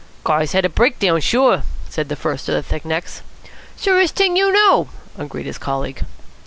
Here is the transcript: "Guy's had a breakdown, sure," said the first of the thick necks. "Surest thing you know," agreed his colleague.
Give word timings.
"Guy's 0.23 0.53
had 0.53 0.65
a 0.65 0.69
breakdown, 0.69 1.21
sure," 1.21 1.61
said 1.87 2.09
the 2.09 2.15
first 2.15 2.49
of 2.49 2.55
the 2.55 2.63
thick 2.63 2.85
necks. 2.85 3.21
"Surest 3.79 4.15
thing 4.15 4.35
you 4.35 4.51
know," 4.51 4.89
agreed 5.15 5.45
his 5.45 5.59
colleague. 5.59 6.03